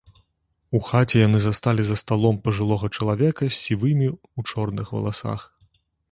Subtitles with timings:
[0.77, 5.45] У хаце яны засталі за сталом пажылога чалавека з сівымі ў чорных валасах.